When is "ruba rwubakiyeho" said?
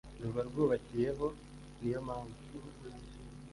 0.21-1.27